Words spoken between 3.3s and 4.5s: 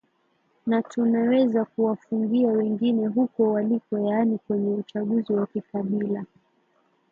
waliko yaani